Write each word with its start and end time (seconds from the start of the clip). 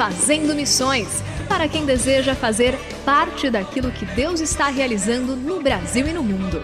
Fazendo 0.00 0.54
Missões 0.54 1.22
para 1.46 1.68
quem 1.68 1.84
deseja 1.84 2.34
fazer 2.34 2.74
parte 3.04 3.50
daquilo 3.50 3.92
que 3.92 4.06
Deus 4.06 4.40
está 4.40 4.70
realizando 4.70 5.36
no 5.36 5.60
Brasil 5.60 6.08
e 6.08 6.12
no 6.14 6.24
mundo. 6.24 6.62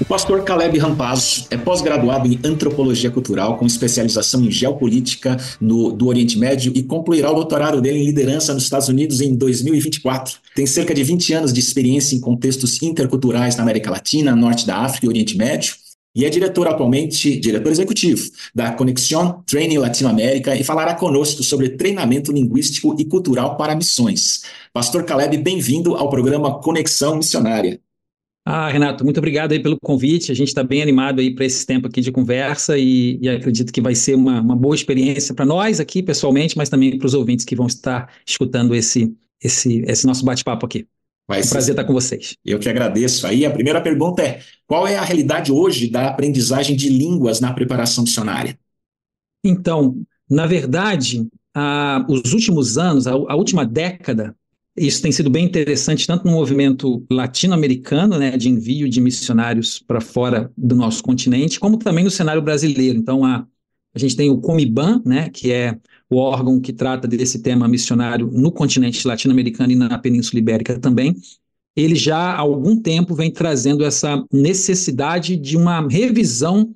O 0.00 0.04
pastor 0.04 0.44
Caleb 0.44 0.78
Rampazzo 0.78 1.48
é 1.50 1.56
pós-graduado 1.56 2.28
em 2.28 2.38
Antropologia 2.44 3.10
Cultural 3.10 3.56
com 3.56 3.66
especialização 3.66 4.44
em 4.44 4.50
Geopolítica 4.52 5.36
no, 5.60 5.90
do 5.90 6.06
Oriente 6.06 6.38
Médio 6.38 6.70
e 6.72 6.84
concluirá 6.84 7.32
o 7.32 7.34
doutorado 7.34 7.80
dele 7.80 7.98
em 7.98 8.06
Liderança 8.06 8.54
nos 8.54 8.62
Estados 8.62 8.86
Unidos 8.86 9.20
em 9.20 9.34
2024. 9.34 10.36
Tem 10.54 10.66
cerca 10.66 10.94
de 10.94 11.02
20 11.02 11.32
anos 11.32 11.52
de 11.52 11.58
experiência 11.58 12.14
em 12.14 12.20
contextos 12.20 12.80
interculturais 12.80 13.56
na 13.56 13.64
América 13.64 13.90
Latina, 13.90 14.36
Norte 14.36 14.64
da 14.64 14.76
África 14.76 15.04
e 15.06 15.08
Oriente 15.08 15.36
Médio 15.36 15.82
e 16.14 16.24
é 16.24 16.30
diretor 16.30 16.68
atualmente, 16.68 17.38
diretor 17.40 17.72
executivo 17.72 18.30
da 18.54 18.72
Conexão 18.72 19.42
Training 19.46 19.78
Latinoamérica 19.78 20.54
e 20.54 20.62
falará 20.62 20.94
conosco 20.94 21.42
sobre 21.42 21.70
treinamento 21.70 22.30
linguístico 22.30 22.94
e 22.98 23.04
cultural 23.04 23.56
para 23.56 23.74
missões. 23.74 24.42
Pastor 24.72 25.04
Caleb, 25.04 25.36
bem-vindo 25.38 25.96
ao 25.96 26.08
programa 26.08 26.60
Conexão 26.60 27.16
Missionária. 27.16 27.80
Ah, 28.46 28.68
Renato, 28.68 29.02
muito 29.04 29.16
obrigado 29.16 29.52
aí 29.52 29.62
pelo 29.62 29.78
convite. 29.80 30.30
A 30.30 30.34
gente 30.34 30.48
está 30.48 30.62
bem 30.62 30.82
animado 30.82 31.18
aí 31.18 31.34
para 31.34 31.46
esse 31.46 31.64
tempo 31.64 31.88
aqui 31.88 32.02
de 32.02 32.12
conversa 32.12 32.76
e, 32.76 33.18
e 33.20 33.28
acredito 33.28 33.72
que 33.72 33.80
vai 33.80 33.94
ser 33.94 34.14
uma, 34.14 34.40
uma 34.40 34.54
boa 34.54 34.74
experiência 34.74 35.34
para 35.34 35.46
nós 35.46 35.80
aqui 35.80 36.02
pessoalmente, 36.02 36.56
mas 36.56 36.68
também 36.68 36.98
para 36.98 37.06
os 37.06 37.14
ouvintes 37.14 37.46
que 37.46 37.56
vão 37.56 37.66
estar 37.66 38.12
escutando 38.26 38.74
esse, 38.74 39.16
esse, 39.42 39.82
esse 39.86 40.06
nosso 40.06 40.24
bate-papo 40.24 40.66
aqui. 40.66 40.86
Vai 41.26 41.42
um 41.42 41.48
prazer 41.48 41.72
estar 41.72 41.84
com 41.84 41.92
vocês. 41.92 42.36
Eu 42.44 42.58
que 42.58 42.68
agradeço. 42.68 43.26
Aí 43.26 43.46
a 43.46 43.50
primeira 43.50 43.80
pergunta 43.80 44.22
é: 44.22 44.40
qual 44.66 44.86
é 44.86 44.96
a 44.96 45.02
realidade 45.02 45.50
hoje 45.50 45.88
da 45.88 46.08
aprendizagem 46.08 46.76
de 46.76 46.88
línguas 46.88 47.40
na 47.40 47.52
preparação 47.52 48.04
dicionária? 48.04 48.58
Então, 49.42 50.04
na 50.28 50.46
verdade, 50.46 51.26
a, 51.54 52.04
os 52.08 52.32
últimos 52.32 52.76
anos, 52.76 53.06
a, 53.06 53.12
a, 53.12 53.36
última 53.36 53.64
década, 53.64 54.36
isso 54.76 55.00
tem 55.00 55.12
sido 55.12 55.30
bem 55.30 55.44
interessante, 55.44 56.06
tanto 56.06 56.26
no 56.26 56.32
movimento 56.32 57.06
latino-americano, 57.10 58.18
né, 58.18 58.36
de 58.36 58.48
envio 58.48 58.88
de 58.88 59.00
missionários 59.00 59.78
para 59.78 60.00
fora 60.00 60.50
do 60.56 60.74
nosso 60.74 61.02
continente, 61.02 61.60
como 61.60 61.78
também 61.78 62.04
no 62.04 62.10
cenário 62.10 62.42
brasileiro. 62.42 62.98
Então, 62.98 63.24
a, 63.24 63.46
a 63.94 63.98
gente 63.98 64.16
tem 64.16 64.30
o 64.30 64.40
Comiban, 64.40 65.00
né, 65.06 65.30
que 65.30 65.52
é 65.52 65.78
o 66.10 66.16
órgão 66.16 66.60
que 66.60 66.72
trata 66.72 67.08
desse 67.08 67.40
tema 67.40 67.66
missionário 67.66 68.30
no 68.32 68.52
continente 68.52 69.06
latino-americano 69.06 69.72
e 69.72 69.76
na 69.76 69.98
Península 69.98 70.38
Ibérica 70.38 70.78
também, 70.78 71.16
ele 71.76 71.96
já 71.96 72.16
há 72.16 72.38
algum 72.38 72.80
tempo 72.80 73.14
vem 73.14 73.30
trazendo 73.30 73.84
essa 73.84 74.24
necessidade 74.32 75.36
de 75.36 75.56
uma 75.56 75.86
revisão 75.88 76.72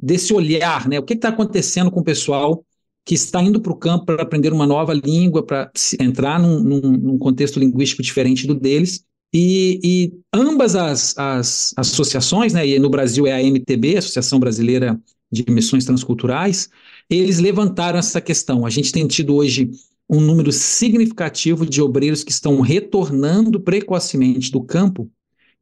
desse 0.00 0.32
olhar, 0.32 0.88
né? 0.88 0.98
O 0.98 1.02
que 1.02 1.14
está 1.14 1.28
acontecendo 1.28 1.90
com 1.90 2.00
o 2.00 2.04
pessoal 2.04 2.64
que 3.04 3.14
está 3.14 3.42
indo 3.42 3.60
para 3.60 3.72
o 3.72 3.76
campo 3.76 4.06
para 4.06 4.22
aprender 4.22 4.52
uma 4.52 4.66
nova 4.66 4.92
língua, 4.92 5.44
para 5.44 5.70
entrar 5.98 6.38
num, 6.38 6.60
num, 6.60 6.80
num, 6.80 7.18
contexto 7.18 7.58
linguístico 7.58 8.02
diferente 8.02 8.46
do 8.46 8.54
deles. 8.54 9.02
E, 9.32 9.80
e 9.82 10.12
ambas 10.32 10.76
as, 10.76 11.16
as, 11.16 11.74
associações, 11.76 12.52
né, 12.52 12.66
e 12.66 12.78
no 12.78 12.90
Brasil 12.90 13.26
é 13.26 13.32
a 13.32 13.42
MTB, 13.42 13.96
Associação 13.96 14.38
Brasileira 14.38 15.00
de 15.30 15.44
Missões 15.48 15.84
Transculturais, 15.84 16.68
eles 17.08 17.38
levantaram 17.38 17.98
essa 17.98 18.20
questão. 18.20 18.64
A 18.64 18.70
gente 18.70 18.92
tem 18.92 19.06
tido 19.06 19.34
hoje 19.34 19.70
um 20.08 20.20
número 20.20 20.50
significativo 20.50 21.66
de 21.66 21.82
obreiros 21.82 22.24
que 22.24 22.32
estão 22.32 22.60
retornando 22.60 23.60
precocemente 23.60 24.50
do 24.50 24.62
campo 24.62 25.10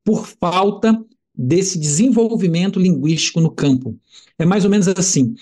por 0.05 0.27
falta 0.27 0.97
desse 1.37 1.79
desenvolvimento 1.79 2.79
linguístico 2.79 3.41
no 3.41 3.51
campo. 3.51 3.99
É 4.39 4.47
mais 4.47 4.65
ou 4.65 4.71
menos 4.71 4.87
assim. 4.89 5.35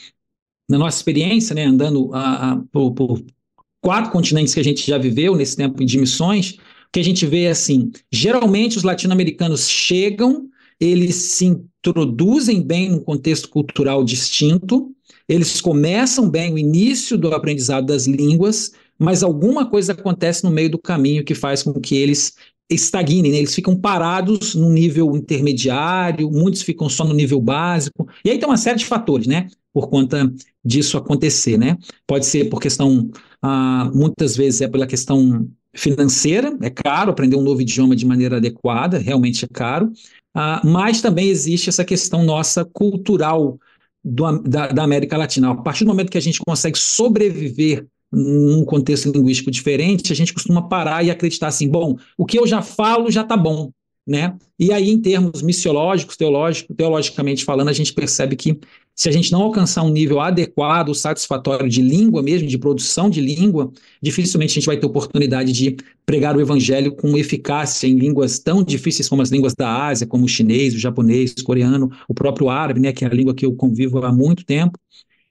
Na 0.69 0.79
nossa 0.79 0.97
experiência, 0.97 1.55
né, 1.55 1.67
andando 1.67 2.11
a, 2.15 2.53
a, 2.53 2.57
por, 2.73 2.93
por 2.93 3.25
quatro 3.83 4.11
continentes 4.11 4.55
que 4.55 4.61
a 4.61 4.65
gente 4.65 4.87
já 4.87 4.97
viveu 4.97 5.37
nesse 5.37 5.55
tempo 5.55 5.85
de 5.85 5.99
missões, 5.99 6.53
o 6.53 6.59
que 6.91 7.01
a 7.01 7.05
gente 7.05 7.27
vê 7.27 7.43
é 7.43 7.51
assim: 7.51 7.93
geralmente 8.11 8.79
os 8.79 8.83
latino-americanos 8.83 9.69
chegam, 9.69 10.49
eles 10.81 11.15
se 11.17 11.47
introduzem 11.47 12.63
bem 12.63 12.91
num 12.91 13.01
contexto 13.01 13.49
cultural 13.49 14.05
distinto, 14.05 14.95
eles 15.29 15.61
começam 15.61 16.29
bem 16.29 16.53
o 16.53 16.59
início 16.59 17.17
do 17.17 17.33
aprendizado 17.35 17.87
das 17.87 18.07
línguas, 18.07 18.73
mas 18.99 19.23
alguma 19.23 19.69
coisa 19.69 19.93
acontece 19.93 20.45
no 20.45 20.51
meio 20.51 20.71
do 20.71 20.79
caminho 20.79 21.25
que 21.25 21.35
faz 21.35 21.63
com 21.63 21.73
que 21.81 21.97
eles 21.97 22.35
estagnem, 22.71 23.31
né? 23.31 23.39
eles 23.39 23.55
ficam 23.55 23.77
parados 23.77 24.55
no 24.55 24.71
nível 24.71 25.15
intermediário, 25.17 26.31
muitos 26.31 26.63
ficam 26.63 26.89
só 26.89 27.05
no 27.05 27.15
nível 27.15 27.41
básico, 27.41 28.09
e 28.25 28.31
aí 28.31 28.39
tem 28.39 28.49
uma 28.49 28.57
série 28.57 28.79
de 28.79 28.87
fatores, 28.87 29.27
né, 29.27 29.49
por 29.73 29.89
conta 29.89 30.33
disso 30.65 30.97
acontecer, 30.97 31.59
né? 31.59 31.77
Pode 32.07 32.25
ser 32.25 32.49
por 32.49 32.61
questão, 32.61 33.11
ah, 33.43 33.91
muitas 33.93 34.37
vezes 34.37 34.63
é 34.63 34.69
pela 34.69 34.87
questão 34.87 35.47
financeira, 35.75 36.57
é 36.63 36.71
caro 36.71 37.11
aprender 37.11 37.37
um 37.37 37.43
novo 37.43 37.61
idioma 37.61 37.95
de 37.95 38.07
maneira 38.07 38.37
adequada, 38.37 38.99
realmente 38.99 39.45
é 39.45 39.49
caro, 39.53 39.93
ah, 40.35 40.61
mas 40.65 41.01
também 41.01 41.29
existe 41.29 41.69
essa 41.69 41.85
questão 41.85 42.25
nossa 42.25 42.65
cultural, 42.65 43.59
do, 44.05 44.39
da, 44.41 44.69
da, 44.69 44.83
América 44.83 45.17
Latina. 45.17 45.53
A 45.53 45.55
partir 45.55 45.85
do 45.85 45.89
momento 45.89 46.11
que 46.11 46.19
a 46.19 46.23
gente 46.23 46.41
consegue 46.47 46.77
sobreviver 46.77 47.87
num 48.13 48.65
contexto 48.65 49.11
linguístico 49.11 49.51
diferente, 49.51 50.13
a 50.13 50.17
gente 50.17 50.35
costuma 50.35 50.69
parar 50.69 51.05
e 51.05 51.11
acreditar 51.11 51.49
assim, 51.49 51.69
bom, 51.69 51.97
o 52.19 52.27
que 52.27 52.39
eu 52.39 52.47
já 52.47 52.63
falo 52.63 53.11
já 53.11 53.23
está 53.23 53.37
bom, 53.37 53.71
né? 54.07 54.37
E 54.59 54.73
aí, 54.73 54.91
em 54.91 55.01
termos 55.01 55.43
missiológicos, 55.43 56.17
teológicos, 56.17 56.77
teologicamente 56.77 57.45
falando, 57.45 57.69
a 57.69 57.73
gente 57.73 57.93
percebe 57.93 58.37
que 58.37 58.59
se 58.95 59.09
a 59.09 59.13
gente 59.13 59.33
não 59.33 59.43
alcançar 59.43 59.83
um 59.83 59.91
nível 59.91 60.21
adequado, 60.21 60.95
satisfatório 60.95 61.69
de 61.69 61.83
língua 61.83 62.23
mesmo, 62.23 62.47
de 62.47 62.57
produção 62.57 63.11
de 63.11 63.21
língua, 63.21 63.73
dificilmente 64.01 64.53
a 64.53 64.55
gente 64.55 64.67
vai 64.67 64.77
ter 64.77 64.87
oportunidade 64.87 65.53
de 65.53 65.77
pregar 66.07 66.37
o 66.37 66.41
evangelho 66.41 66.95
com 66.95 67.17
eficácia 67.17 67.89
em 67.89 67.97
línguas 67.97 68.39
tão 68.39 68.63
difíceis 68.63 69.09
como 69.09 69.23
as 69.23 69.31
línguas 69.31 69.55
da 69.55 69.87
Ásia, 69.87 70.07
como 70.07 70.25
o 70.25 70.29
chinês, 70.29 70.75
o 70.75 70.79
japonês, 70.79 71.33
o 71.33 71.45
coreano, 71.45 71.91
o 72.09 72.15
próprio 72.15 72.49
árabe, 72.49 72.81
né, 72.81 72.93
que 72.93 73.05
é 73.05 73.09
a 73.09 73.11
língua 73.11 73.35
que 73.35 73.45
eu 73.45 73.55
convivo 73.55 74.05
há 74.05 74.13
muito 74.13 74.45
tempo. 74.45 74.79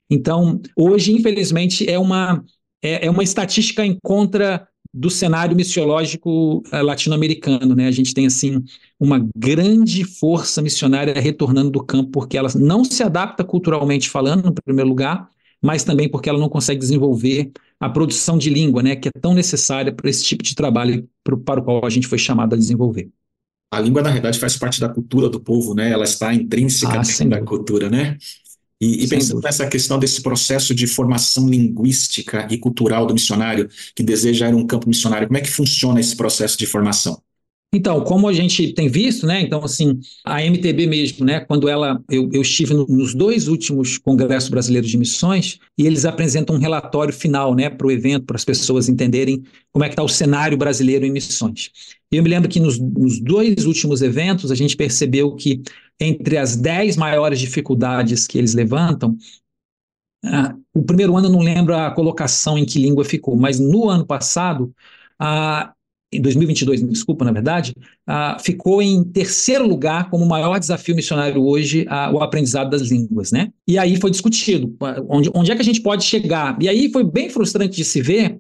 Então, 0.10 0.62
hoje, 0.76 1.14
infelizmente, 1.14 1.90
é 1.90 1.98
uma, 1.98 2.44
é, 2.82 3.08
é 3.08 3.10
uma 3.10 3.24
estatística 3.24 3.86
em 3.86 3.98
contra 4.04 4.68
do 4.94 5.10
cenário 5.10 5.56
missiológico 5.56 6.62
eh, 6.72 6.82
latino-americano, 6.82 7.74
né? 7.76 7.88
A 7.88 7.92
gente 7.92 8.14
tem 8.14 8.28
assim 8.28 8.64
uma 9.00 9.28
grande 9.36 10.04
força 10.04 10.62
missionária 10.62 11.20
retornando 11.20 11.72
do 11.72 11.84
campo 11.84 12.12
porque 12.12 12.38
ela 12.38 12.50
não 12.56 12.86
se 12.86 13.02
adapta 13.02 13.44
culturalmente 13.44 14.10
falando, 14.10 14.46
no 14.46 14.54
primeiro 14.54 14.90
lugar, 14.90 15.28
mas 15.62 15.84
também 15.84 16.08
porque 16.10 16.30
ela 16.30 16.38
não 16.38 16.50
consegue 16.50 16.80
desenvolver 16.80 17.52
a 17.80 17.90
produção 17.90 18.38
de 18.38 18.50
língua, 18.50 18.84
né, 18.84 18.96
que 18.96 19.08
é 19.08 19.12
tão 19.20 19.34
necessária 19.34 19.92
para 19.92 20.10
esse 20.10 20.24
tipo 20.24 20.44
de 20.44 20.54
trabalho 20.56 21.10
pro, 21.24 21.38
para 21.38 21.60
o 21.60 21.64
qual 21.64 21.86
a 21.86 21.90
gente 21.90 22.08
foi 22.08 22.18
chamado 22.18 22.54
a 22.54 22.58
desenvolver. 22.58 23.10
A 23.72 23.80
língua, 23.80 24.04
na 24.04 24.12
verdade, 24.12 24.38
faz 24.40 24.56
parte 24.56 24.80
da 24.80 24.88
cultura 24.88 25.28
do 25.28 25.40
povo, 25.40 25.74
né? 25.74 25.92
Ela 25.92 26.04
está 26.04 26.32
intrínseca 26.32 27.02
ah, 27.02 27.26
da 27.26 27.42
cultura, 27.42 27.90
né? 27.90 28.20
E, 28.84 29.06
e 29.06 29.08
pensando 29.08 29.36
dúvida. 29.36 29.48
nessa 29.48 29.68
questão 29.68 29.98
desse 29.98 30.22
processo 30.22 30.76
de 30.76 30.86
formação 30.86 31.48
linguística 31.48 32.48
e 32.52 32.58
cultural 32.58 33.06
do 33.06 33.14
missionário 33.14 33.70
que 33.96 34.04
deseja 34.04 34.50
ir 34.50 34.54
um 34.54 34.68
campo 34.68 34.90
missionário, 34.90 35.28
como 35.28 35.38
é 35.38 35.42
que 35.42 35.50
funciona 35.50 36.02
esse 36.02 36.18
processo 36.18 36.58
de 36.58 36.66
formação? 36.66 37.22
Então, 37.76 38.02
como 38.02 38.28
a 38.28 38.34
gente 38.34 38.72
tem 38.74 38.88
visto, 38.88 39.26
né? 39.26 39.42
Então, 39.42 39.64
assim, 39.64 40.00
a 40.24 40.44
MTB 40.46 40.86
mesmo, 40.86 41.26
né? 41.26 41.40
Quando 41.40 41.68
ela, 41.68 42.00
eu, 42.08 42.30
eu 42.32 42.44
estive 42.44 42.72
no, 42.72 42.86
nos 42.86 43.16
dois 43.16 43.48
últimos 43.48 43.98
congressos 43.98 44.48
brasileiros 44.50 44.92
de 44.92 44.98
missões 44.98 45.58
e 45.76 45.88
eles 45.88 46.06
apresentam 46.06 46.56
um 46.56 46.60
relatório 46.60 47.12
final, 47.12 47.56
né, 47.56 47.72
para 47.72 47.88
o 47.88 47.92
evento, 47.92 48.26
para 48.26 48.36
as 48.36 48.46
pessoas 48.46 48.88
entenderem 48.88 49.42
como 49.72 49.84
é 49.84 49.88
que 49.88 49.94
está 49.94 50.04
o 50.04 50.08
cenário 50.08 50.56
brasileiro 50.56 51.04
em 51.04 51.12
missões. 51.12 51.72
E 52.12 52.18
eu 52.18 52.22
me 52.22 52.30
lembro 52.30 52.48
que 52.48 52.60
nos, 52.60 52.78
nos 52.78 53.20
dois 53.20 53.66
últimos 53.66 54.04
eventos 54.04 54.52
a 54.52 54.56
gente 54.56 54.76
percebeu 54.76 55.36
que 55.36 55.64
entre 56.04 56.38
as 56.38 56.56
dez 56.56 56.96
maiores 56.96 57.40
dificuldades 57.40 58.28
que 58.28 58.38
eles 58.38 58.54
levantam, 58.54 59.18
ah, 60.26 60.56
o 60.74 60.82
primeiro 60.84 61.16
ano 61.18 61.28
eu 61.28 61.32
não 61.32 61.42
lembro 61.42 61.76
a 61.76 61.92
colocação 61.92 62.58
em 62.58 62.66
que 62.66 62.80
língua 62.80 63.04
ficou, 63.04 63.36
mas 63.36 63.60
no 63.60 63.90
ano 63.90 64.06
passado, 64.06 64.74
ah, 65.20 65.74
em 66.12 66.22
2022, 66.22 66.84
desculpa, 66.90 67.26
na 67.26 67.32
verdade, 67.32 67.74
ficou 68.40 68.84
em 68.84 69.04
terceiro 69.04 69.68
lugar 69.68 70.12
como 70.12 70.24
maior 70.28 70.60
desafio 70.60 70.96
missionário 70.96 71.44
hoje 71.44 71.88
o 72.14 72.22
aprendizado 72.22 72.70
das 72.70 72.84
línguas, 72.84 73.32
né? 73.32 73.52
E 73.68 73.80
aí 73.80 74.00
foi 74.00 74.12
discutido 74.12 74.76
onde, 75.10 75.32
onde 75.34 75.52
é 75.52 75.56
que 75.56 75.64
a 75.64 75.66
gente 75.66 75.82
pode 75.82 76.04
chegar. 76.04 76.56
E 76.62 76.70
aí 76.70 76.92
foi 76.92 77.04
bem 77.04 77.32
frustrante 77.32 77.76
de 77.76 77.84
se 77.84 78.00
ver, 78.00 78.40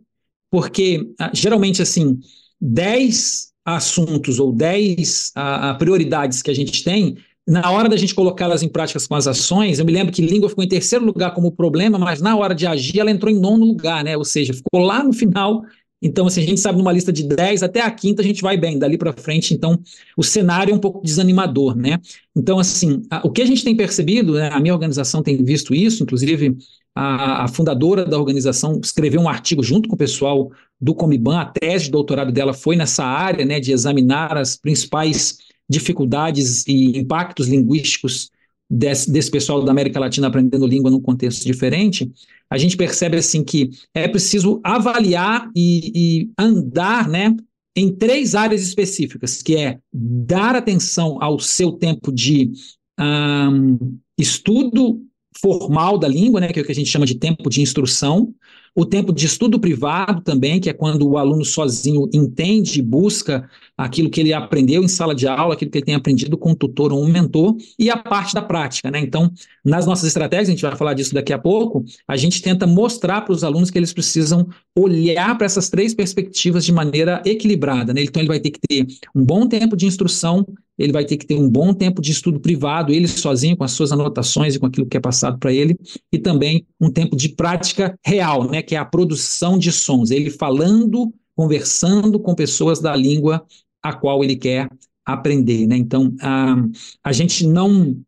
porque 0.51 0.99
uh, 1.19 1.31
geralmente 1.33 1.81
assim, 1.81 2.19
10 2.61 3.53
assuntos 3.65 4.39
ou 4.39 4.51
10 4.51 5.33
prioridades 5.79 6.43
que 6.43 6.51
a 6.51 6.53
gente 6.53 6.83
tem, 6.83 7.17
na 7.47 7.69
hora 7.71 7.89
da 7.89 7.97
gente 7.97 8.15
colocá-las 8.15 8.63
em 8.63 8.69
práticas 8.69 9.05
com 9.05 9.15
as 9.15 9.27
ações, 9.27 9.79
eu 9.79 9.85
me 9.85 9.91
lembro 9.91 10.13
que 10.13 10.21
língua 10.21 10.49
ficou 10.49 10.63
em 10.63 10.67
terceiro 10.67 11.05
lugar 11.05 11.33
como 11.33 11.51
problema, 11.51 11.99
mas 11.99 12.21
na 12.21 12.35
hora 12.35 12.55
de 12.55 12.65
agir 12.65 12.99
ela 12.99 13.11
entrou 13.11 13.31
em 13.31 13.39
nono 13.39 13.65
lugar, 13.65 14.03
né? 14.03 14.15
Ou 14.15 14.23
seja, 14.23 14.53
ficou 14.53 14.81
lá 14.81 15.03
no 15.03 15.11
final 15.11 15.63
então, 16.03 16.27
assim, 16.27 16.41
a 16.41 16.45
gente 16.45 16.59
sabe 16.59 16.77
numa 16.77 16.91
lista 16.91 17.13
de 17.13 17.23
10 17.23 17.63
até 17.63 17.79
a 17.79 17.89
quinta 17.89 18.21
a 18.21 18.25
gente 18.25 18.41
vai 18.41 18.57
bem, 18.57 18.77
dali 18.77 18.97
para 18.97 19.13
frente, 19.13 19.53
então 19.53 19.79
o 20.17 20.23
cenário 20.23 20.73
é 20.73 20.75
um 20.75 20.79
pouco 20.79 21.01
desanimador, 21.01 21.77
né? 21.77 21.97
Então, 22.35 22.59
assim, 22.59 23.03
a, 23.09 23.25
o 23.25 23.31
que 23.31 23.41
a 23.41 23.45
gente 23.45 23.63
tem 23.63 23.73
percebido, 23.73 24.33
né, 24.33 24.49
a 24.51 24.59
minha 24.59 24.73
organização 24.73 25.23
tem 25.23 25.41
visto 25.41 25.73
isso, 25.73 26.03
inclusive 26.03 26.57
a, 26.93 27.45
a, 27.45 27.47
fundadora 27.47 28.03
da 28.03 28.19
organização 28.19 28.81
escreveu 28.83 29.21
um 29.21 29.29
artigo 29.29 29.63
junto 29.63 29.87
com 29.87 29.95
o 29.95 29.97
pessoal 29.97 30.51
do 30.79 30.93
Comiban, 30.93 31.39
a 31.39 31.45
tese 31.45 31.85
de 31.85 31.91
doutorado 31.91 32.33
dela 32.33 32.53
foi 32.53 32.75
nessa 32.75 33.05
área, 33.05 33.45
né, 33.45 33.61
de 33.61 33.71
examinar 33.71 34.37
as 34.37 34.57
principais 34.57 35.37
dificuldades 35.69 36.65
e 36.67 36.97
impactos 36.97 37.47
linguísticos 37.47 38.29
desse, 38.69 39.11
desse 39.11 39.29
pessoal 39.29 39.63
da 39.63 39.71
América 39.71 39.99
Latina 39.99 40.27
aprendendo 40.27 40.67
língua 40.67 40.89
num 40.89 41.01
contexto 41.01 41.45
diferente, 41.45 42.11
a 42.49 42.57
gente 42.57 42.77
percebe 42.77 43.17
assim 43.17 43.43
que 43.43 43.69
é 43.93 44.07
preciso 44.07 44.59
avaliar 44.63 45.49
e, 45.55 45.91
e 45.95 46.29
andar, 46.37 47.07
né, 47.07 47.35
em 47.75 47.91
três 47.91 48.35
áreas 48.35 48.61
específicas, 48.61 49.41
que 49.41 49.55
é 49.55 49.79
dar 49.91 50.55
atenção 50.55 51.17
ao 51.21 51.39
seu 51.39 51.71
tempo 51.71 52.11
de 52.11 52.51
um, 52.99 53.97
estudo 54.17 55.01
formal 55.39 55.97
da 55.97 56.07
língua, 56.07 56.39
né, 56.39 56.53
que 56.53 56.59
é 56.59 56.61
o 56.61 56.65
que 56.65 56.71
a 56.71 56.75
gente 56.75 56.89
chama 56.89 57.05
de 57.05 57.15
tempo 57.15 57.49
de 57.49 57.61
instrução, 57.61 58.33
o 58.75 58.85
tempo 58.85 59.11
de 59.11 59.25
estudo 59.25 59.59
privado 59.59 60.21
também, 60.21 60.59
que 60.59 60.69
é 60.69 60.73
quando 60.73 61.07
o 61.07 61.17
aluno 61.17 61.43
sozinho 61.43 62.09
entende 62.13 62.79
e 62.79 62.83
busca 62.83 63.49
aquilo 63.77 64.09
que 64.09 64.19
ele 64.21 64.33
aprendeu 64.33 64.83
em 64.83 64.87
sala 64.87 65.15
de 65.15 65.27
aula, 65.27 65.53
aquilo 65.53 65.71
que 65.71 65.77
ele 65.79 65.85
tem 65.85 65.95
aprendido 65.95 66.37
com 66.37 66.51
um 66.51 66.55
tutor 66.55 66.93
ou 66.93 67.03
um 67.03 67.07
mentor, 67.07 67.55
e 67.77 67.89
a 67.89 67.97
parte 67.97 68.33
da 68.33 68.41
prática, 68.41 68.91
né? 68.91 68.99
Então, 68.99 69.31
nas 69.65 69.85
nossas 69.85 70.05
estratégias, 70.05 70.49
a 70.49 70.51
gente 70.51 70.61
vai 70.61 70.75
falar 70.75 70.93
disso 70.93 71.13
daqui 71.13 71.33
a 71.33 71.39
pouco, 71.39 71.83
a 72.07 72.15
gente 72.15 72.41
tenta 72.41 72.67
mostrar 72.67 73.21
para 73.21 73.33
os 73.33 73.43
alunos 73.43 73.71
que 73.71 73.77
eles 73.77 73.93
precisam 73.93 74.47
olhar 74.75 75.37
para 75.37 75.45
essas 75.45 75.69
três 75.69 75.93
perspectivas 75.93 76.63
de 76.63 76.71
maneira 76.71 77.21
equilibrada, 77.25 77.93
né? 77.93 78.03
Então, 78.03 78.21
ele 78.21 78.29
vai 78.29 78.39
ter 78.39 78.51
que 78.51 78.59
ter 78.59 78.85
um 79.15 79.23
bom 79.23 79.47
tempo 79.47 79.75
de 79.75 79.85
instrução, 79.85 80.45
ele 80.77 80.91
vai 80.91 81.05
ter 81.05 81.17
que 81.17 81.25
ter 81.25 81.35
um 81.35 81.49
bom 81.49 81.73
tempo 81.73 82.01
de 82.01 82.11
estudo 82.11 82.39
privado, 82.39 82.91
ele 82.91 83.07
sozinho, 83.07 83.55
com 83.55 83.63
as 83.63 83.71
suas 83.71 83.91
anotações 83.91 84.55
e 84.55 84.59
com 84.59 84.65
aquilo 84.65 84.87
que 84.87 84.97
é 84.97 84.99
passado 84.99 85.37
para 85.37 85.53
ele, 85.53 85.77
e 86.11 86.17
também 86.17 86.65
um 86.79 86.89
tempo 86.89 87.15
de 87.15 87.29
prática 87.29 87.97
real, 88.05 88.49
né, 88.49 88.61
que 88.61 88.75
é 88.75 88.77
a 88.77 88.85
produção 88.85 89.57
de 89.57 89.71
sons, 89.71 90.11
ele 90.11 90.29
falando, 90.29 91.13
conversando 91.35 92.19
com 92.19 92.35
pessoas 92.35 92.79
da 92.79 92.95
língua 92.95 93.43
a 93.83 93.93
qual 93.93 94.23
ele 94.23 94.35
quer 94.35 94.69
aprender, 95.05 95.67
né? 95.67 95.75
Então, 95.75 96.15
a, 96.21 96.55
a 97.03 97.11
gente 97.11 97.45
não 97.45 98.01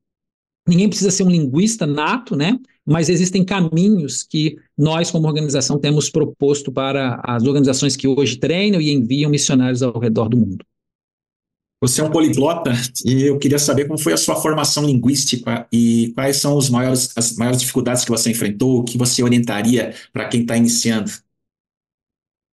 ninguém 0.67 0.89
precisa 0.89 1.11
ser 1.11 1.23
um 1.23 1.29
linguista 1.29 1.85
nato, 1.85 2.35
né? 2.35 2.59
Mas 2.85 3.09
existem 3.09 3.43
caminhos 3.43 4.23
que 4.23 4.57
nós, 4.77 5.11
como 5.11 5.27
organização, 5.27 5.77
temos 5.79 6.09
proposto 6.09 6.71
para 6.71 7.21
as 7.23 7.43
organizações 7.43 7.95
que 7.95 8.07
hoje 8.07 8.37
treinam 8.37 8.81
e 8.81 8.91
enviam 8.91 9.29
missionários 9.29 9.83
ao 9.83 9.99
redor 9.99 10.29
do 10.29 10.37
mundo. 10.37 10.65
Você 11.81 12.01
é 12.01 12.03
um 12.03 12.09
poliglota 12.09 12.71
e 13.05 13.23
eu 13.23 13.37
queria 13.37 13.59
saber 13.59 13.85
como 13.85 13.99
foi 13.99 14.13
a 14.13 14.17
sua 14.17 14.35
formação 14.35 14.85
linguística 14.85 15.67
e 15.71 16.11
quais 16.15 16.37
são 16.37 16.57
os 16.57 16.69
maiores, 16.69 17.15
as 17.15 17.35
maiores 17.35 17.59
dificuldades 17.59 18.03
que 18.03 18.09
você 18.09 18.31
enfrentou, 18.31 18.79
o 18.79 18.83
que 18.83 18.97
você 18.97 19.21
orientaria 19.21 19.93
para 20.11 20.27
quem 20.27 20.41
está 20.41 20.57
iniciando. 20.57 21.11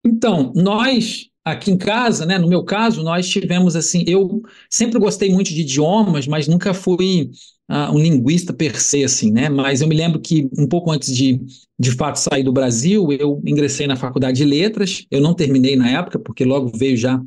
Então, 0.04 0.52
nós 0.54 1.30
aqui 1.44 1.70
em 1.70 1.76
casa, 1.76 2.24
né, 2.24 2.38
no 2.38 2.48
meu 2.48 2.64
caso, 2.64 3.02
nós 3.02 3.28
tivemos 3.28 3.74
assim, 3.76 4.04
eu 4.06 4.42
sempre 4.70 4.98
gostei 4.98 5.30
muito 5.30 5.52
de 5.52 5.62
idiomas, 5.62 6.26
mas 6.26 6.46
nunca 6.46 6.72
fui 6.72 7.30
uh, 7.70 7.92
um 7.92 7.98
linguista 7.98 8.52
per 8.52 8.80
se, 8.80 9.02
assim, 9.04 9.30
né? 9.32 9.48
Mas 9.48 9.80
eu 9.80 9.88
me 9.88 9.96
lembro 9.96 10.20
que 10.20 10.48
um 10.56 10.66
pouco 10.66 10.90
antes 10.90 11.14
de, 11.14 11.40
de 11.78 11.90
fato 11.92 12.16
sair 12.16 12.42
do 12.44 12.52
Brasil, 12.52 13.12
eu 13.12 13.40
ingressei 13.44 13.86
na 13.86 13.96
faculdade 13.96 14.36
de 14.38 14.44
letras. 14.44 15.04
Eu 15.10 15.20
não 15.20 15.34
terminei 15.34 15.76
na 15.76 15.90
época, 15.90 16.18
porque 16.18 16.44
logo 16.44 16.70
veio 16.76 16.96
já 16.96 17.20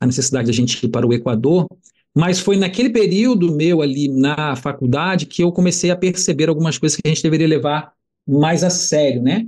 a 0.00 0.06
necessidade 0.06 0.46
de 0.46 0.50
a 0.50 0.54
gente 0.54 0.84
ir 0.84 0.88
para 0.88 1.06
o 1.06 1.12
Equador, 1.12 1.66
mas 2.14 2.40
foi 2.40 2.56
naquele 2.56 2.90
período 2.90 3.54
meu 3.54 3.80
ali 3.80 4.08
na 4.08 4.56
faculdade 4.56 5.26
que 5.26 5.42
eu 5.42 5.52
comecei 5.52 5.90
a 5.90 5.96
perceber 5.96 6.48
algumas 6.48 6.76
coisas 6.76 6.96
que 6.96 7.02
a 7.06 7.08
gente 7.08 7.22
deveria 7.22 7.46
levar 7.46 7.92
mais 8.28 8.62
a 8.64 8.70
sério, 8.70 9.22
né? 9.22 9.46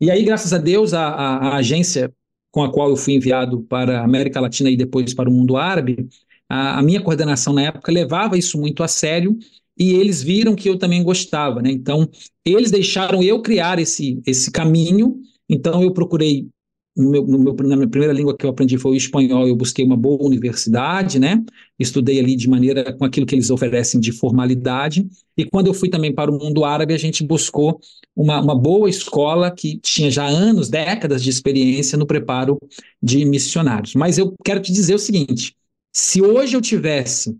E 0.00 0.10
aí, 0.10 0.24
graças 0.24 0.52
a 0.52 0.58
Deus, 0.58 0.94
a, 0.94 1.08
a, 1.08 1.36
a 1.48 1.56
agência 1.56 2.12
com 2.56 2.64
a 2.64 2.72
qual 2.72 2.88
eu 2.88 2.96
fui 2.96 3.12
enviado 3.12 3.60
para 3.64 4.00
a 4.00 4.04
América 4.04 4.40
Latina 4.40 4.70
e 4.70 4.78
depois 4.78 5.12
para 5.12 5.28
o 5.28 5.32
mundo 5.32 5.58
árabe, 5.58 6.08
a, 6.48 6.78
a 6.78 6.82
minha 6.82 7.02
coordenação 7.02 7.52
na 7.52 7.64
época 7.64 7.92
levava 7.92 8.38
isso 8.38 8.58
muito 8.58 8.82
a 8.82 8.88
sério 8.88 9.38
e 9.78 9.92
eles 9.92 10.22
viram 10.22 10.54
que 10.54 10.66
eu 10.66 10.78
também 10.78 11.02
gostava, 11.02 11.60
né? 11.60 11.70
Então, 11.70 12.08
eles 12.46 12.70
deixaram 12.70 13.22
eu 13.22 13.42
criar 13.42 13.78
esse, 13.78 14.22
esse 14.26 14.50
caminho. 14.50 15.20
Então, 15.46 15.82
eu 15.82 15.92
procurei 15.92 16.48
no 16.96 17.10
meu, 17.10 17.26
no 17.26 17.38
meu, 17.38 17.54
na 17.54 17.76
minha 17.76 17.88
primeira 17.88 18.12
língua 18.12 18.36
que 18.36 18.46
eu 18.46 18.50
aprendi 18.50 18.78
foi 18.78 18.92
o 18.92 18.94
espanhol, 18.94 19.46
eu 19.46 19.54
busquei 19.54 19.84
uma 19.84 19.96
boa 19.96 20.24
universidade, 20.24 21.18
né? 21.18 21.44
Estudei 21.78 22.18
ali 22.18 22.34
de 22.34 22.48
maneira 22.48 22.92
com 22.92 23.04
aquilo 23.04 23.26
que 23.26 23.34
eles 23.34 23.50
oferecem 23.50 24.00
de 24.00 24.12
formalidade. 24.12 25.06
E 25.36 25.44
quando 25.44 25.66
eu 25.66 25.74
fui 25.74 25.90
também 25.90 26.14
para 26.14 26.30
o 26.30 26.38
mundo 26.38 26.64
árabe, 26.64 26.94
a 26.94 26.98
gente 26.98 27.22
buscou 27.22 27.78
uma, 28.14 28.40
uma 28.40 28.54
boa 28.58 28.88
escola 28.88 29.50
que 29.50 29.78
tinha 29.78 30.10
já 30.10 30.26
anos, 30.26 30.70
décadas 30.70 31.22
de 31.22 31.28
experiência 31.28 31.98
no 31.98 32.06
preparo 32.06 32.58
de 33.02 33.24
missionários. 33.24 33.94
Mas 33.94 34.16
eu 34.16 34.34
quero 34.44 34.60
te 34.60 34.72
dizer 34.72 34.94
o 34.94 34.98
seguinte: 34.98 35.54
se 35.92 36.22
hoje 36.22 36.56
eu 36.56 36.62
tivesse 36.62 37.36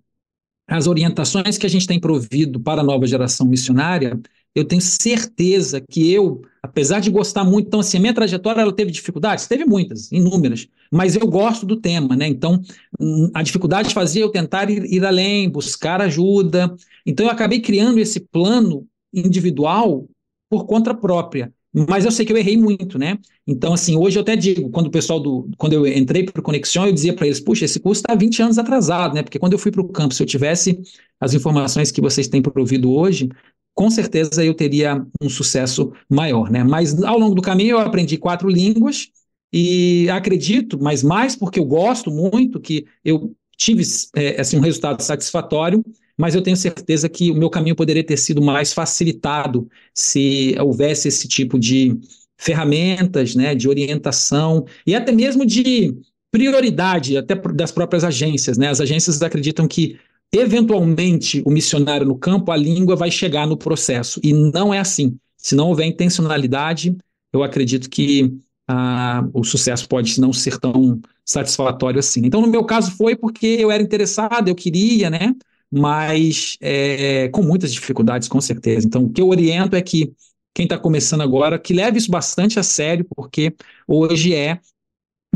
as 0.69 0.87
orientações 0.87 1.57
que 1.57 1.67
a 1.67 1.71
gente 1.71 1.87
tem 1.87 2.01
provido 2.01 2.61
para 2.61 2.81
a 2.81 2.85
nova 2.85 3.07
geração 3.07 3.47
missionária, 3.47 4.21
eu 4.55 4.65
tenho 4.65 4.81
certeza 4.81 5.81
que 5.81 6.11
eu, 6.11 6.43
apesar 6.67 7.01
de 7.01 7.11
gostar 7.11 7.45
muito, 7.45 7.69
então 7.69 7.81
assim, 7.81 7.97
a 7.97 8.01
minha 8.01 8.15
trajetória 8.15 8.61
ela 8.61 8.73
teve 8.73 8.91
dificuldades? 8.91 9.47
Teve 9.47 9.65
muitas, 9.65 10.11
inúmeras, 10.13 10.69
mas 10.91 11.17
eu 11.17 11.27
gosto 11.27 11.65
do 11.65 11.77
tema, 11.77 12.15
né? 12.17 12.27
Então, 12.27 12.61
hum, 13.01 13.31
a 13.35 13.43
dificuldade 13.43 13.95
fazia 13.95 14.23
eu 14.23 14.31
tentar 14.31 14.71
ir, 14.71 14.85
ir 14.85 15.05
além, 15.05 15.49
buscar 15.49 16.01
ajuda. 16.01 16.75
Então, 17.05 17.27
eu 17.27 17.33
acabei 17.33 17.61
criando 17.61 17.99
esse 17.99 18.21
plano 18.21 18.87
individual 19.13 20.07
por 20.51 20.67
conta 20.67 20.95
própria. 20.95 21.53
Mas 21.89 22.07
eu 22.07 22.11
sei 22.11 22.25
que 22.25 22.33
eu 22.33 22.39
errei 22.39 22.57
muito, 22.57 22.99
né? 22.99 23.19
Então, 23.47 23.75
assim, 23.75 23.99
hoje 23.99 24.19
eu 24.19 24.23
até 24.23 24.35
digo, 24.35 24.71
quando 24.71 24.87
o 24.87 24.91
pessoal 24.91 25.21
do. 25.21 25.51
Quando 25.59 25.75
eu 25.75 25.87
entrei 25.87 26.25
para 26.25 26.41
o 26.41 26.43
Conexão, 26.43 26.87
eu 26.87 26.93
dizia 26.93 27.13
para 27.15 27.27
eles, 27.27 27.39
puxa, 27.39 27.67
esse 27.67 27.79
curso 27.79 28.01
está 28.01 28.15
20 28.15 28.43
anos 28.43 28.59
atrasado, 28.59 29.15
né? 29.15 29.23
Porque 29.23 29.39
quando 29.39 29.53
eu 29.53 29.59
fui 29.59 29.71
para 29.71 29.83
o 29.83 29.89
campo, 29.89 30.15
se 30.15 30.23
eu 30.23 30.27
tivesse 30.27 30.81
as 31.21 31.35
informações 31.35 31.91
que 31.91 32.01
vocês 32.01 32.29
têm 32.29 32.41
provido 32.41 32.91
hoje, 32.91 33.29
com 33.77 33.89
certeza 33.89 34.45
eu 34.45 34.55
teria 34.55 35.07
um 35.23 35.29
sucesso 35.29 35.93
maior, 36.11 36.51
né? 36.51 36.65
Mas 36.65 37.01
ao 37.05 37.19
longo 37.19 37.37
do 37.37 37.43
caminho 37.43 37.77
eu 37.77 37.79
aprendi 37.79 38.17
quatro 38.17 38.49
línguas 38.49 39.09
e 39.53 40.09
acredito, 40.11 40.77
mas 40.83 41.05
mais 41.05 41.37
porque 41.37 41.61
eu 41.61 41.65
gosto 41.65 42.11
muito, 42.11 42.59
que 42.59 42.87
eu 43.05 43.33
tive 43.57 43.85
é, 44.17 44.41
assim, 44.41 44.57
um 44.57 44.61
resultado 44.61 45.01
satisfatório, 45.01 45.85
mas 46.19 46.35
eu 46.35 46.43
tenho 46.43 46.57
certeza 46.57 47.09
que 47.09 47.31
o 47.31 47.35
meu 47.35 47.49
caminho 47.49 47.77
poderia 47.77 48.03
ter 48.03 48.17
sido 48.17 48.43
mais 48.43 48.73
facilitado 48.73 49.69
se 49.95 50.57
houvesse 50.59 51.07
esse 51.07 51.29
tipo 51.29 51.59
de, 51.59 51.97
ferramentas 52.39 53.35
né, 53.35 53.55
de 53.55 53.69
orientação 53.69 54.67
e 54.87 54.95
até 54.95 55.13
mesmo 55.13 55.45
de 55.47 55.97
prioridade 56.31 57.17
até 57.17 57.35
das 57.35 57.73
próprias 57.73 58.05
agências. 58.05 58.59
Né? 58.59 58.69
As 58.69 58.81
agências 58.81 59.23
acreditam 59.23 59.67
que, 59.67 59.99
eventualmente, 60.33 61.43
o 61.47 61.51
missionário 61.51 62.07
no 62.07 62.19
campo, 62.19 62.51
a 62.51 62.57
língua 62.57 62.97
vai 62.97 63.11
chegar 63.11 63.47
no 63.47 63.57
processo. 63.57 64.21
E 64.23 64.33
não 64.33 64.73
é 64.73 64.79
assim. 64.79 65.17
Se 65.37 65.55
não 65.55 65.69
houver 65.69 65.87
intencionalidade, 65.87 66.97
eu 67.33 67.43
acredito 67.43 67.89
que 67.89 68.33
ah, 68.69 69.25
o 69.33 69.45
sucesso 69.45 69.89
pode 69.89 70.21
não 70.21 70.33
ser 70.33 70.59
tão 70.59 71.01
satisfatório 71.25 72.01
assim. 72.01 72.23
Então, 72.25 72.41
no 72.41 72.49
meu 72.49 72.65
caso, 72.65 72.91
foi 72.93 73.17
porque 73.17 73.47
eu 73.47 73.71
era 73.71 73.83
interessado, 73.83 74.49
eu 74.49 74.55
queria, 74.55 75.11
né? 75.11 75.35
Mas 75.71 76.57
é, 76.61 77.29
com 77.29 77.43
muitas 77.43 77.73
dificuldades, 77.73 78.29
com 78.29 78.41
certeza. 78.41 78.87
Então, 78.87 79.05
o 79.05 79.11
que 79.11 79.21
eu 79.21 79.29
oriento 79.29 79.77
é 79.77 79.83
que 79.83 80.13
quem 80.55 80.65
está 80.65 80.79
começando 80.79 81.21
agora, 81.21 81.59
que 81.59 81.75
leve 81.75 81.99
isso 81.99 82.11
bastante 82.11 82.59
a 82.59 82.63
sério, 82.63 83.07
porque 83.15 83.55
hoje 83.87 84.35
é, 84.35 84.59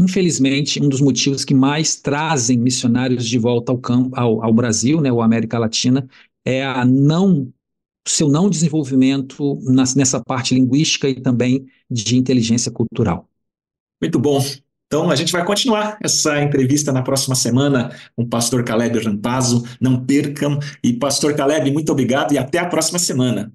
infelizmente, 0.00 0.82
um 0.82 0.88
dos 0.88 1.00
motivos 1.00 1.44
que 1.44 1.54
mais 1.54 1.96
trazem 1.96 2.58
missionários 2.58 3.26
de 3.26 3.38
volta 3.38 3.70
ao 3.70 3.78
campo, 3.78 4.18
ao, 4.18 4.42
ao 4.42 4.52
Brasil, 4.52 5.00
né, 5.00 5.12
ou 5.12 5.20
América 5.20 5.58
Latina, 5.58 6.08
é 6.44 6.64
a 6.64 6.84
não 6.84 7.52
seu 8.06 8.28
não 8.28 8.48
desenvolvimento 8.48 9.58
nessa 9.94 10.20
parte 10.24 10.54
linguística 10.54 11.08
e 11.08 11.20
também 11.20 11.66
de 11.90 12.16
inteligência 12.16 12.72
cultural. 12.72 13.28
Muito 14.00 14.18
bom. 14.18 14.42
Então, 14.86 15.10
a 15.10 15.14
gente 15.14 15.30
vai 15.30 15.44
continuar 15.44 15.98
essa 16.02 16.42
entrevista 16.42 16.90
na 16.90 17.02
próxima 17.02 17.36
semana 17.36 17.94
com 18.16 18.22
o 18.22 18.26
pastor 18.26 18.64
Caleb 18.64 18.98
Rampazzo. 18.98 19.64
Não 19.80 20.04
percam. 20.04 20.58
E, 20.82 20.94
pastor 20.94 21.36
Caleb, 21.36 21.70
muito 21.70 21.92
obrigado 21.92 22.32
e 22.32 22.38
até 22.38 22.58
a 22.58 22.66
próxima 22.66 22.98
semana. 22.98 23.52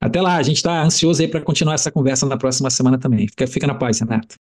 Até 0.00 0.20
lá, 0.20 0.36
a 0.36 0.42
gente 0.42 0.56
está 0.58 0.82
ansioso 0.82 1.20
aí 1.20 1.28
para 1.28 1.40
continuar 1.40 1.74
essa 1.74 1.90
conversa 1.90 2.26
na 2.26 2.36
próxima 2.36 2.70
semana 2.70 2.98
também. 2.98 3.26
Fica, 3.26 3.46
fica 3.46 3.66
na 3.66 3.74
paz, 3.74 3.98
Renato. 3.98 4.36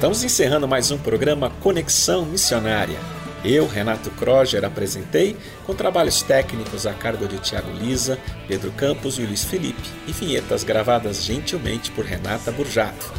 Estamos 0.00 0.24
encerrando 0.24 0.66
mais 0.66 0.90
um 0.90 0.96
programa 0.96 1.50
Conexão 1.60 2.24
Missionária. 2.24 2.98
Eu, 3.44 3.66
Renato 3.68 4.10
Kroger, 4.12 4.64
apresentei 4.64 5.36
com 5.66 5.74
trabalhos 5.74 6.22
técnicos 6.22 6.86
a 6.86 6.94
cargo 6.94 7.28
de 7.28 7.36
Tiago 7.36 7.70
Lisa, 7.70 8.18
Pedro 8.48 8.72
Campos 8.72 9.18
e 9.18 9.26
Luiz 9.26 9.44
Felipe, 9.44 9.86
e 10.08 10.12
vinhetas 10.12 10.64
gravadas 10.64 11.22
gentilmente 11.22 11.90
por 11.90 12.06
Renata 12.06 12.50
Burjato. 12.50 13.12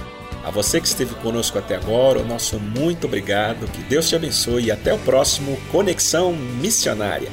A 0.43 0.49
você 0.49 0.81
que 0.81 0.87
esteve 0.87 1.13
conosco 1.13 1.59
até 1.59 1.75
agora, 1.75 2.17
o 2.17 2.25
nosso 2.25 2.59
muito 2.59 3.05
obrigado, 3.05 3.71
que 3.71 3.83
Deus 3.83 4.09
te 4.09 4.15
abençoe 4.15 4.65
e 4.65 4.71
até 4.71 4.91
o 4.91 4.97
próximo 4.97 5.61
Conexão 5.71 6.33
Missionária. 6.33 7.29